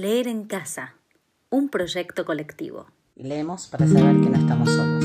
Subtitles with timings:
[0.00, 0.94] Leer en casa,
[1.50, 2.86] un proyecto colectivo.
[3.16, 5.04] Leemos para saber que no estamos solos.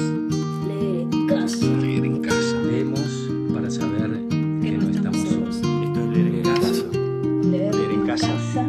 [0.69, 1.65] Leer en casa.
[1.65, 2.61] Leer en casa.
[2.61, 3.01] Leemos
[3.53, 5.55] para saber que no estamos solos.
[5.57, 6.85] Esto es leer en casa.
[7.43, 8.63] Leer en casa.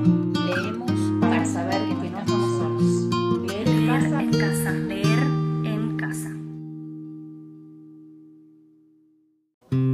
[0.48, 3.46] Leemos para saber que no estamos solos.
[3.46, 4.20] Leer en casa.
[4.20, 4.72] en casa.
[4.72, 5.18] Leer
[5.64, 6.30] en casa.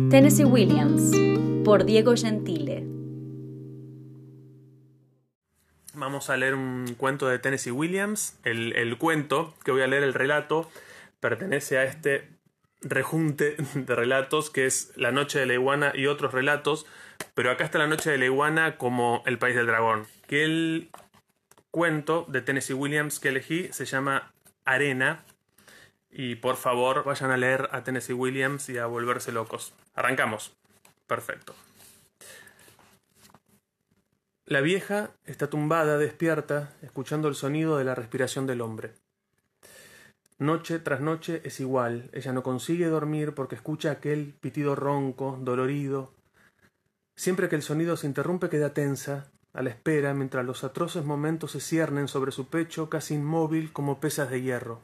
[0.09, 1.12] Tennessee Williams,
[1.62, 2.91] por Diego Gentile.
[5.95, 8.38] Vamos a leer un cuento de Tennessee Williams.
[8.45, 10.70] El, el cuento que voy a leer, el relato,
[11.20, 12.28] pertenece a este
[12.80, 16.86] rejunte de relatos que es La Noche de la Iguana y otros relatos,
[17.34, 20.06] pero acá está La Noche de la Iguana como El País del Dragón.
[20.27, 20.91] Que el
[21.70, 24.33] cuento de Tennessee Williams que elegí se llama
[24.64, 25.24] Arena.
[26.11, 29.72] Y por favor, vayan a leer a Tennessee Williams y a volverse locos.
[29.95, 30.55] Arrancamos.
[31.06, 31.55] Perfecto.
[34.52, 38.92] La vieja está tumbada, despierta, escuchando el sonido de la respiración del hombre.
[40.39, 46.12] Noche tras noche es igual, ella no consigue dormir porque escucha aquel pitido ronco, dolorido.
[47.17, 51.53] Siempre que el sonido se interrumpe queda tensa, a la espera, mientras los atroces momentos
[51.53, 54.80] se ciernen sobre su pecho casi inmóvil como pesas de hierro.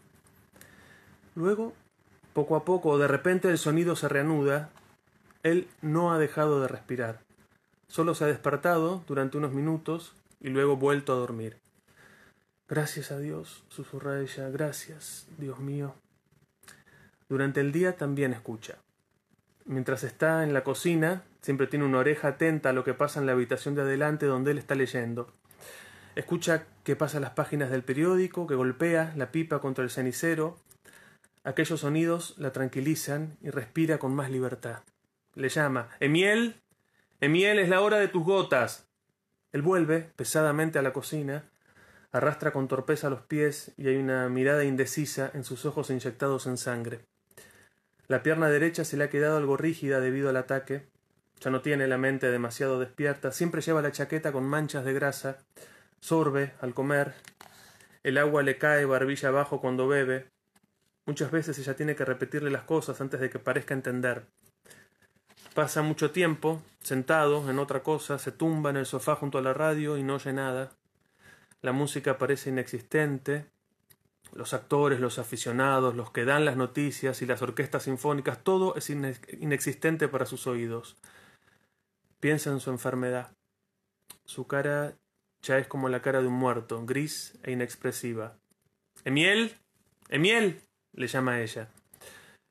[1.35, 1.75] Luego,
[2.33, 4.71] poco a poco, de repente el sonido se reanuda.
[5.43, 7.28] Él no ha dejado de respirar.
[7.89, 11.57] Solo se ha despertado durante unos minutos y luego vuelto a dormir.
[12.69, 15.95] Gracias a Dios, susurra ella, gracias, Dios mío.
[17.29, 18.77] Durante el día también escucha.
[19.65, 23.27] Mientras está en la cocina, siempre tiene una oreja atenta a lo que pasa en
[23.27, 25.33] la habitación de adelante donde él está leyendo.
[26.15, 30.59] Escucha que pasa las páginas del periódico, que golpea la pipa contra el cenicero.
[31.45, 34.81] Aquellos sonidos la tranquilizan y respira con más libertad.
[35.35, 36.57] Le llama Emiel,
[37.21, 38.89] Emiel, es la hora de tus gotas.
[39.51, 41.51] Él vuelve pesadamente a la cocina,
[42.13, 46.57] arrastra con torpeza los pies y hay una mirada indecisa en sus ojos inyectados en
[46.57, 47.01] sangre.
[48.07, 50.87] La pierna derecha se le ha quedado algo rígida debido al ataque.
[51.41, 55.39] Ya no tiene la mente demasiado despierta, siempre lleva la chaqueta con manchas de grasa,
[55.99, 57.15] sorbe al comer,
[58.05, 60.31] el agua le cae barbilla abajo cuando bebe.
[61.05, 64.27] Muchas veces ella tiene que repetirle las cosas antes de que parezca entender.
[65.59, 69.53] Pasa mucho tiempo sentado en otra cosa, se tumba en el sofá junto a la
[69.53, 70.71] radio y no oye nada.
[71.63, 73.45] La música parece inexistente.
[74.33, 78.89] Los actores, los aficionados, los que dan las noticias y las orquestas sinfónicas, todo es
[78.89, 80.97] inexistente para sus oídos.
[82.21, 83.33] Piensa en su enfermedad.
[84.27, 84.95] Su cara
[85.43, 88.37] ya es como la cara de un muerto, gris e inexpresiva.
[89.05, 89.57] Emiel,
[90.09, 91.69] Emiel, le llama ella.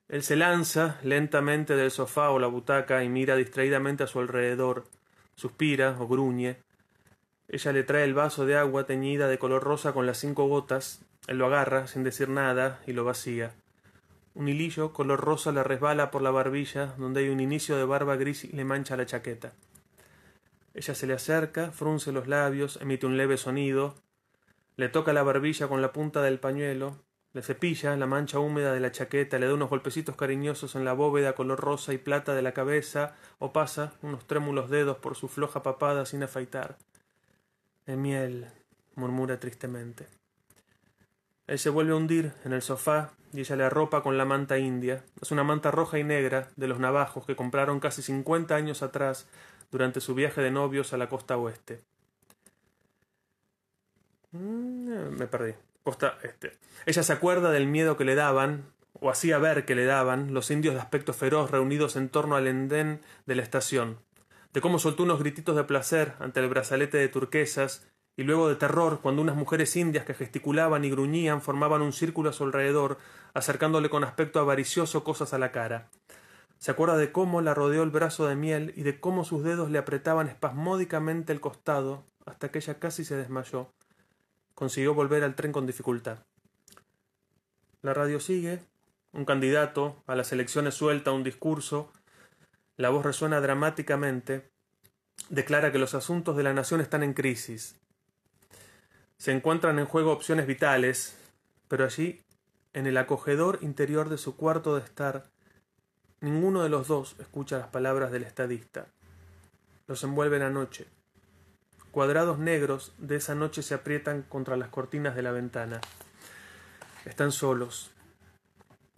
[0.09, 4.85] Él se lanza lentamente del sofá o la butaca y mira distraídamente a su alrededor.
[5.35, 6.57] Suspira o gruñe.
[7.49, 11.01] Ella le trae el vaso de agua teñida de color rosa con las cinco gotas.
[11.27, 13.53] Él lo agarra sin decir nada y lo vacía.
[14.33, 18.15] Un hilillo color rosa le resbala por la barbilla, donde hay un inicio de barba
[18.15, 19.51] gris y le mancha la chaqueta.
[20.73, 23.95] Ella se le acerca, frunce los labios, emite un leve sonido,
[24.75, 26.97] le toca la barbilla con la punta del pañuelo,
[27.37, 30.93] le cepilla la mancha húmeda de la chaqueta, le da unos golpecitos cariñosos en la
[30.93, 35.27] bóveda color rosa y plata de la cabeza, o pasa unos trémulos dedos por su
[35.27, 36.77] floja papada sin afeitar.
[37.85, 38.47] Emiel,
[38.95, 40.07] murmura tristemente.
[41.45, 44.57] Él se vuelve a hundir en el sofá y ella le arropa con la manta
[44.57, 45.03] india.
[45.21, 49.27] Es una manta roja y negra de los navajos que compraron casi cincuenta años atrás
[49.69, 51.81] durante su viaje de novios a la costa oeste.
[54.31, 55.66] Mm, me perdí.
[55.87, 56.51] Costa Este.
[56.85, 58.65] Ella se acuerda del miedo que le daban,
[58.99, 62.47] o hacía ver que le daban, los indios de aspecto feroz reunidos en torno al
[62.47, 63.97] endén de la estación,
[64.51, 67.87] de cómo soltó unos grititos de placer ante el brazalete de turquesas,
[68.17, 72.31] y luego de terror cuando unas mujeres indias que gesticulaban y gruñían formaban un círculo
[72.31, 72.97] a su alrededor,
[73.33, 75.87] acercándole con aspecto avaricioso cosas a la cara.
[76.57, 79.71] Se acuerda de cómo la rodeó el brazo de miel y de cómo sus dedos
[79.71, 83.69] le apretaban espasmódicamente el costado hasta que ella casi se desmayó
[84.57, 86.17] consiguió volver al tren con dificultad.
[87.83, 88.59] La radio sigue,
[89.11, 91.93] un candidato a las elecciones suelta un discurso,
[92.75, 94.49] la voz resuena dramáticamente,
[95.29, 97.79] declara que los asuntos de la nación están en crisis.
[99.19, 101.15] Se encuentran en juego opciones vitales,
[101.67, 102.19] pero allí,
[102.73, 105.29] en el acogedor interior de su cuarto de estar,
[106.19, 108.87] ninguno de los dos escucha las palabras del estadista.
[109.85, 110.87] Los envuelve la noche
[111.97, 115.81] cuadrados negros de esa noche se aprietan contra las cortinas de la ventana.
[117.05, 117.89] Están solos.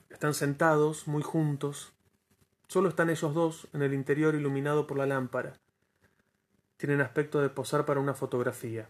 [0.10, 1.94] Están sentados, muy juntos.
[2.68, 5.54] Solo están ellos dos en el interior iluminado por la lámpara.
[6.75, 8.90] Tienen aspecto de posar para una fotografía.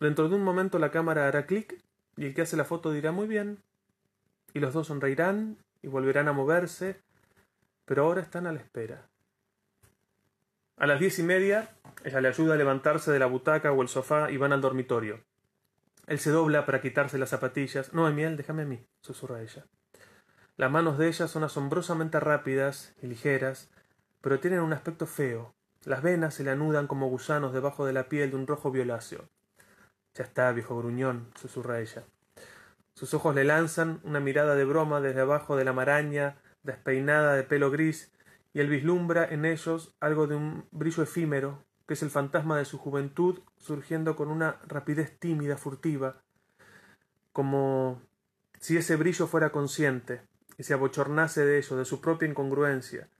[0.00, 1.78] Dentro de un momento la cámara hará clic
[2.16, 3.58] y el que hace la foto dirá muy bien.
[4.54, 6.98] Y los dos sonreirán y volverán a moverse,
[7.84, 9.06] pero ahora están a la espera.
[10.78, 11.70] A las diez y media,
[12.04, 15.24] ella le ayuda a levantarse de la butaca o el sofá y van al dormitorio.
[16.06, 17.94] Él se dobla para quitarse las zapatillas.
[17.94, 19.64] No, Emiel, déjame a mí, susurra ella.
[20.58, 23.70] Las manos de ella son asombrosamente rápidas y ligeras,
[24.20, 25.54] pero tienen un aspecto feo.
[25.84, 29.30] Las venas se le anudan como gusanos debajo de la piel de un rojo violáceo.
[30.14, 32.04] Ya está, viejo gruñón, susurra ella.
[32.94, 37.44] Sus ojos le lanzan una mirada de broma desde abajo de la maraña despeinada de
[37.44, 38.10] pelo gris
[38.56, 42.64] y él vislumbra en ellos algo de un brillo efímero, que es el fantasma de
[42.64, 46.22] su juventud surgiendo con una rapidez tímida, furtiva,
[47.34, 48.00] como
[48.58, 50.22] si ese brillo fuera consciente
[50.56, 53.10] y se abochornase de ello, de su propia incongruencia,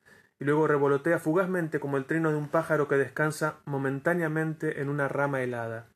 [0.41, 5.07] y luego revolotea fugazmente como el trino de un pájaro que descansa momentáneamente en una
[5.07, 5.91] rama helada.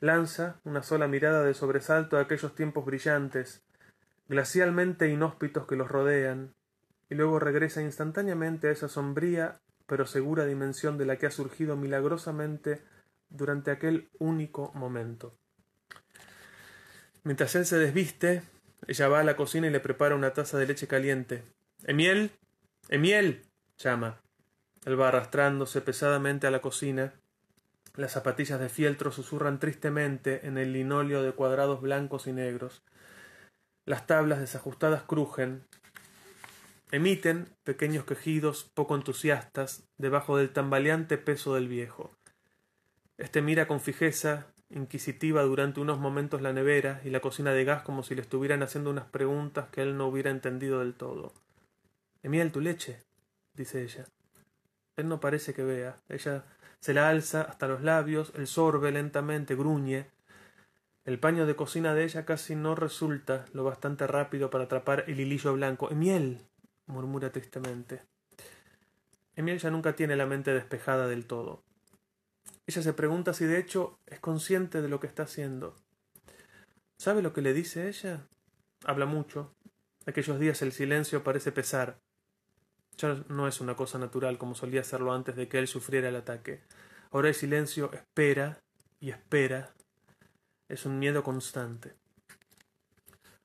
[0.00, 3.64] Lanza una sola mirada de sobresalto a aquellos tiempos brillantes,
[4.28, 6.52] glacialmente inhóspitos que los rodean,
[7.08, 11.76] y luego regresa instantáneamente a esa sombría pero segura dimensión de la que ha surgido
[11.76, 12.82] milagrosamente
[13.28, 15.32] durante aquel único momento.
[17.22, 18.42] Mientras él se desviste,
[18.86, 21.42] ella va a la cocina y le prepara una taza de leche caliente.
[21.84, 22.30] Emiel.
[22.88, 23.42] Emiel.
[23.78, 24.20] llama.
[24.84, 27.14] Él va arrastrándose pesadamente a la cocina.
[27.96, 32.82] Las zapatillas de fieltro susurran tristemente en el linóleo de cuadrados blancos y negros.
[33.84, 35.64] Las tablas desajustadas crujen,
[36.90, 42.16] emiten pequeños quejidos poco entusiastas debajo del tambaleante peso del viejo.
[43.18, 47.82] Este mira con fijeza inquisitiva durante unos momentos la nevera y la cocina de gas
[47.82, 51.32] como si le estuvieran haciendo unas preguntas que él no hubiera entendido del todo.
[52.22, 52.98] Emiel, tu leche,
[53.54, 54.04] dice ella.
[54.96, 56.00] Él no parece que vea.
[56.08, 56.44] Ella
[56.80, 60.06] se la alza hasta los labios, el sorbe lentamente, gruñe.
[61.04, 65.20] El paño de cocina de ella casi no resulta lo bastante rápido para atrapar el
[65.20, 65.90] hilillo blanco.
[65.90, 66.40] Emiel,
[66.86, 68.02] murmura tristemente.
[69.34, 71.62] Emiel ya nunca tiene la mente despejada del todo.
[72.66, 75.76] Ella se pregunta si de hecho es consciente de lo que está haciendo.
[76.98, 78.26] ¿Sabe lo que le dice ella?
[78.84, 79.52] Habla mucho.
[80.06, 81.98] Aquellos días el silencio parece pesar.
[82.96, 86.16] Ya no es una cosa natural como solía serlo antes de que él sufriera el
[86.16, 86.62] ataque.
[87.10, 88.58] Ahora el silencio espera
[89.00, 89.74] y espera.
[90.68, 91.94] Es un miedo constante.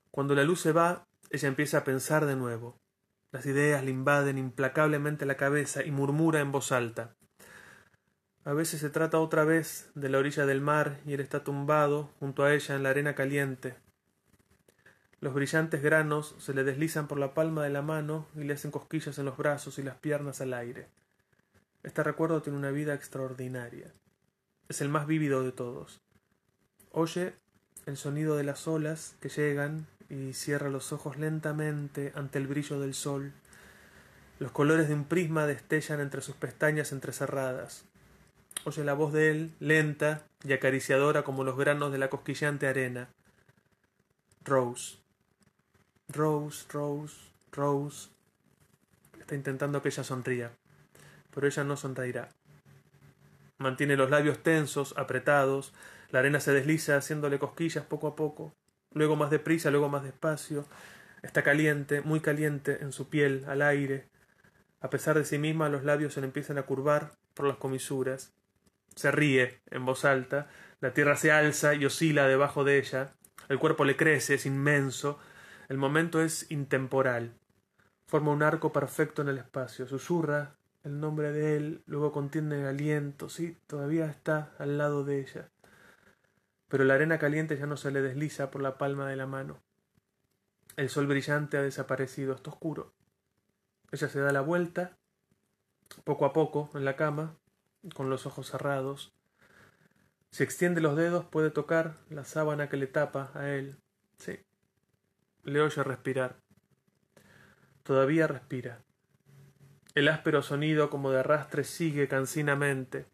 [0.09, 2.80] Cuando la luz se va, ella empieza a pensar de nuevo.
[3.31, 7.15] Las ideas le invaden implacablemente la cabeza y murmura en voz alta.
[8.43, 12.09] A veces se trata otra vez de la orilla del mar y él está tumbado
[12.19, 13.75] junto a ella en la arena caliente.
[15.19, 18.71] Los brillantes granos se le deslizan por la palma de la mano y le hacen
[18.71, 20.87] cosquillas en los brazos y las piernas al aire.
[21.83, 23.93] Este recuerdo tiene una vida extraordinaria.
[24.67, 26.01] Es el más vívido de todos.
[26.89, 27.33] Oye
[27.85, 32.81] el sonido de las olas que llegan y cierra los ojos lentamente ante el brillo
[32.81, 33.31] del sol.
[34.39, 37.85] Los colores de un prisma destellan entre sus pestañas entrecerradas.
[38.65, 43.07] Oye la voz de él, lenta y acariciadora como los granos de la cosquillante arena.
[44.43, 44.97] Rose.
[46.09, 47.15] Rose, Rose,
[47.53, 48.09] Rose.
[49.17, 50.51] Está intentando que ella sonría,
[51.33, 52.27] pero ella no sonreirá.
[53.59, 55.71] Mantiene los labios tensos, apretados,
[56.09, 58.51] la arena se desliza haciéndole cosquillas poco a poco
[58.93, 60.65] luego más deprisa, luego más despacio.
[61.21, 64.07] Está caliente, muy caliente en su piel, al aire.
[64.79, 68.33] A pesar de sí misma, los labios se le empiezan a curvar por las comisuras.
[68.95, 70.47] Se ríe en voz alta,
[70.79, 73.13] la tierra se alza y oscila debajo de ella.
[73.49, 75.19] El cuerpo le crece, es inmenso.
[75.69, 77.31] El momento es intemporal.
[78.07, 79.87] Forma un arco perfecto en el espacio.
[79.87, 83.29] Susurra el nombre de él, luego contiene el aliento.
[83.29, 85.47] Sí, todavía está al lado de ella
[86.71, 89.61] pero la arena caliente ya no se le desliza por la palma de la mano.
[90.77, 92.93] El sol brillante ha desaparecido, está oscuro.
[93.91, 94.97] Ella se da la vuelta,
[96.05, 97.35] poco a poco, en la cama,
[97.93, 99.13] con los ojos cerrados.
[100.31, 103.75] Si extiende los dedos puede tocar la sábana que le tapa a él.
[104.17, 104.39] Sí.
[105.43, 106.37] Le oye respirar.
[107.83, 108.81] Todavía respira.
[109.93, 113.07] El áspero sonido como de arrastre sigue cansinamente.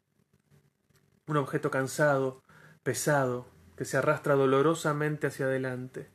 [1.26, 2.44] Un objeto cansado,
[2.88, 6.08] pesado, que se arrastra dolorosamente hacia adelante.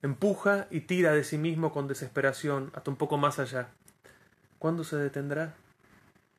[0.00, 3.68] Empuja y tira de sí mismo con desesperación, hasta un poco más allá.
[4.58, 5.52] ¿Cuándo se detendrá?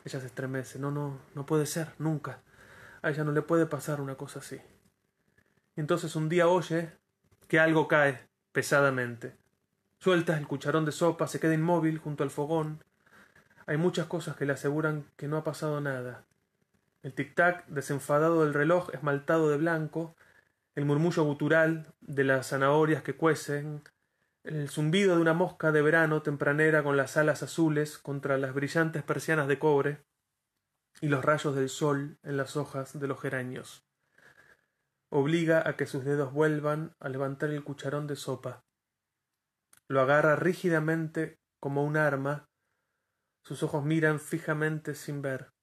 [0.03, 0.79] Ella se estremece.
[0.79, 2.39] No, no, no puede ser, nunca.
[3.03, 4.59] A ella no le puede pasar una cosa así.
[5.75, 6.89] entonces un día oye
[7.47, 9.35] que algo cae pesadamente.
[9.99, 12.83] Suelta el cucharón de sopa, se queda inmóvil junto al fogón.
[13.67, 16.23] Hay muchas cosas que le aseguran que no ha pasado nada.
[17.07, 20.17] El tic-tac desenfadado del reloj esmaltado de blanco,
[20.75, 23.81] el murmullo gutural de las zanahorias que cuecen,
[24.43, 29.03] el zumbido de una mosca de verano tempranera con las alas azules contra las brillantes
[29.03, 30.03] persianas de cobre
[30.99, 33.85] y los rayos del sol en las hojas de los geranios.
[35.09, 38.65] Obliga a que sus dedos vuelvan a levantar el cucharón de sopa.
[39.87, 42.49] Lo agarra rígidamente como un arma.
[43.45, 45.53] Sus ojos miran fijamente sin ver.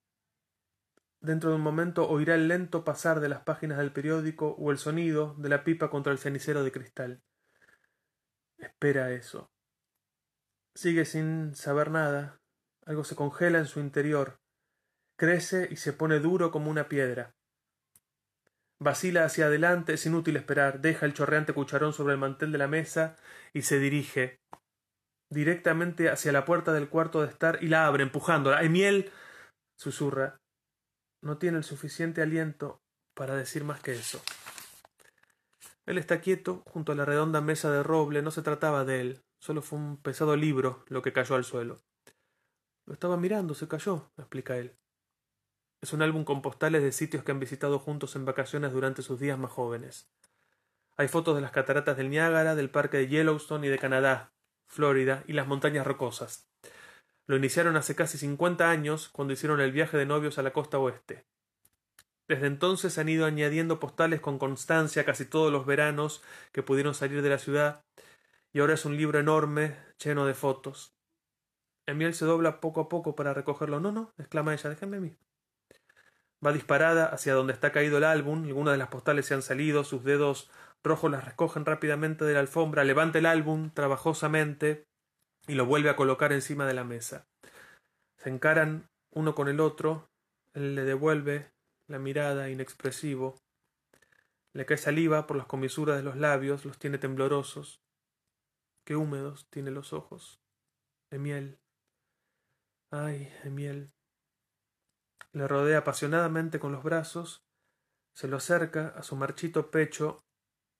[1.25, 4.77] Dentro de un momento oirá el lento pasar de las páginas del periódico o el
[4.77, 7.23] sonido de la pipa contra el cenicero de cristal.
[8.59, 9.49] Espera eso.
[10.75, 12.39] Sigue sin saber nada.
[12.85, 14.37] Algo se congela en su interior.
[15.17, 17.33] Crece y se pone duro como una piedra.
[18.79, 22.67] Vacila hacia adelante, es inútil esperar, deja el chorreante cucharón sobre el mantel de la
[22.67, 23.15] mesa
[23.51, 24.41] y se dirige
[25.31, 28.61] directamente hacia la puerta del cuarto de estar y la abre, empujándola.
[28.61, 29.11] Emiel
[29.75, 30.39] susurra.
[31.25, 32.83] No tiene el suficiente aliento
[33.15, 34.21] para decir más que eso.
[35.87, 38.21] Él está quieto junto a la redonda mesa de roble.
[38.21, 39.23] No se trataba de él.
[39.39, 41.79] Solo fue un pesado libro lo que cayó al suelo.
[42.85, 44.77] Lo estaba mirando, se cayó, explica él.
[45.81, 49.19] Es un álbum con postales de sitios que han visitado juntos en vacaciones durante sus
[49.19, 50.07] días más jóvenes.
[50.95, 54.31] Hay fotos de las cataratas del Niágara, del parque de Yellowstone y de Canadá,
[54.67, 56.51] Florida y las montañas rocosas.
[57.27, 60.77] Lo iniciaron hace casi cincuenta años, cuando hicieron el viaje de novios a la costa
[60.77, 61.25] oeste.
[62.27, 67.21] Desde entonces han ido añadiendo postales con constancia casi todos los veranos que pudieron salir
[67.21, 67.83] de la ciudad,
[68.53, 70.95] y ahora es un libro enorme, lleno de fotos.
[71.87, 73.79] Emiel se dobla poco a poco para recogerlo.
[73.79, 75.17] No, no, exclama ella, déjenme a mí.
[76.45, 79.83] Va disparada hacia donde está caído el álbum, algunas de las postales se han salido,
[79.83, 80.51] sus dedos
[80.83, 84.87] rojos las recogen rápidamente de la alfombra, levanta el álbum trabajosamente
[85.47, 87.27] y lo vuelve a colocar encima de la mesa.
[88.17, 90.09] Se encaran uno con el otro,
[90.53, 91.51] él le devuelve
[91.87, 93.35] la mirada inexpresivo.
[94.53, 97.81] Le cae saliva por las comisuras de los labios, los tiene temblorosos.
[98.85, 100.39] Qué húmedos tiene los ojos.
[101.11, 101.59] Emiel.
[102.91, 103.91] Ay, Emiel.
[105.33, 107.43] Le rodea apasionadamente con los brazos,
[108.13, 110.23] se lo acerca a su marchito pecho.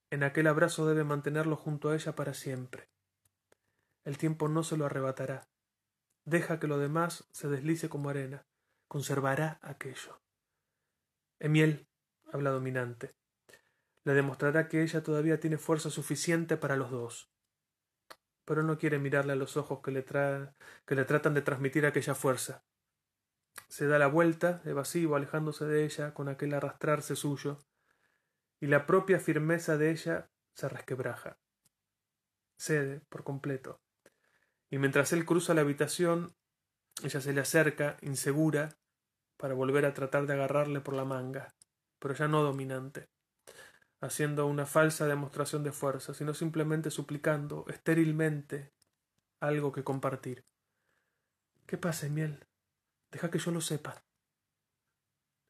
[0.10, 2.88] En aquel abrazo debe mantenerlo junto a ella para siempre.
[4.06, 5.50] El tiempo no se lo arrebatará.
[6.24, 8.46] Deja que lo demás se deslice como arena.
[8.88, 10.22] Conservará aquello.
[11.40, 11.88] Emiel,
[12.32, 13.16] habla dominante,
[14.06, 17.32] le demostrará que ella todavía tiene fuerza suficiente para los dos.
[18.46, 22.14] Pero no quiere mirarle a los ojos que le, que le tratan de transmitir aquella
[22.14, 22.64] fuerza.
[23.68, 27.58] Se da la vuelta, evasivo, alejándose de ella con aquel arrastrarse suyo,
[28.60, 31.38] y la propia firmeza de ella se resquebraja.
[32.58, 33.82] Cede por completo.
[34.70, 36.34] Y mientras él cruza la habitación,
[37.04, 38.78] ella se le acerca, insegura,
[39.38, 41.54] para volver a tratar de agarrarle por la manga,
[42.00, 43.10] pero ya no dominante,
[44.02, 48.72] haciendo una falsa demostración de fuerza, sino simplemente suplicando estérilmente
[49.40, 50.46] algo que compartir.
[51.66, 52.46] ¿Qué pasa, Miel?
[53.12, 54.04] Deja que yo lo sepa.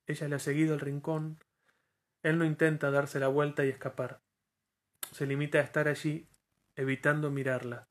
[0.07, 1.39] Ella le ha seguido el rincón.
[2.23, 4.21] Él no intenta darse la vuelta y escapar.
[5.11, 6.27] Se limita a estar allí,
[6.75, 7.87] evitando mirarla,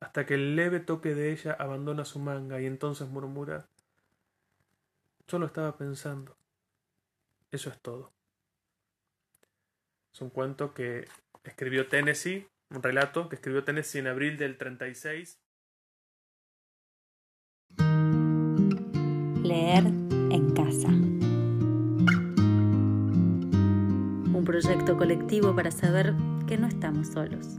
[0.00, 3.66] hasta que el leve toque de ella abandona su manga y entonces murmura
[5.26, 6.36] Solo estaba pensando.
[7.50, 8.12] Eso es todo.
[10.12, 11.08] Es un cuento que
[11.42, 15.40] escribió Tennessee, un relato que escribió Tennessee en abril del 36.
[19.42, 20.88] Leer en casa.
[24.32, 26.14] Un proyecto colectivo para saber
[26.46, 27.58] que no estamos solos.